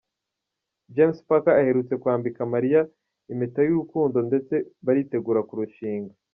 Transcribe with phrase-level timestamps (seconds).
[0.95, 6.13] James Packer aherutse kwambika Mariah Carey impeta y’urukundo ndetse baritegura kurushinga.